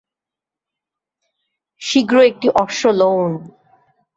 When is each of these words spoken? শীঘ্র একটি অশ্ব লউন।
শীঘ্র 1.81 2.15
একটি 2.21 2.47
অশ্ব 2.55 2.83
লউন। 2.91 3.31